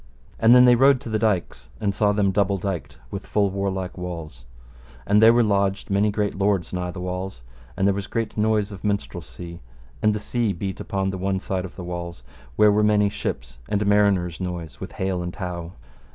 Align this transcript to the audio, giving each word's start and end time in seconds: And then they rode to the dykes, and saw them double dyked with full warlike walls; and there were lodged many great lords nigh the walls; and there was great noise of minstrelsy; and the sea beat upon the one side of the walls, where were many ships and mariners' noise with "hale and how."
And 0.39 0.55
then 0.55 0.65
they 0.65 0.73
rode 0.73 0.99
to 1.01 1.09
the 1.09 1.19
dykes, 1.19 1.69
and 1.79 1.93
saw 1.93 2.11
them 2.11 2.31
double 2.31 2.57
dyked 2.57 2.97
with 3.11 3.27
full 3.27 3.51
warlike 3.51 3.99
walls; 3.99 4.45
and 5.05 5.21
there 5.21 5.31
were 5.31 5.43
lodged 5.43 5.91
many 5.91 6.09
great 6.09 6.33
lords 6.33 6.73
nigh 6.73 6.89
the 6.89 6.99
walls; 6.99 7.43
and 7.77 7.85
there 7.85 7.93
was 7.93 8.07
great 8.07 8.35
noise 8.35 8.71
of 8.71 8.83
minstrelsy; 8.83 9.59
and 10.01 10.15
the 10.15 10.19
sea 10.19 10.53
beat 10.53 10.79
upon 10.79 11.11
the 11.11 11.19
one 11.19 11.39
side 11.39 11.65
of 11.65 11.75
the 11.75 11.83
walls, 11.83 12.23
where 12.55 12.71
were 12.71 12.81
many 12.83 13.09
ships 13.09 13.59
and 13.69 13.85
mariners' 13.85 14.41
noise 14.41 14.79
with 14.79 14.93
"hale 14.93 15.21
and 15.21 15.35
how." 15.35 15.73